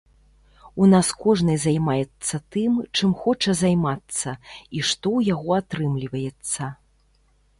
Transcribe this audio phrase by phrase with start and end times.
[0.83, 4.29] У нас кожны займаецца тым, чым хоча займацца,
[4.77, 6.63] і што ў яго атрымліваецца.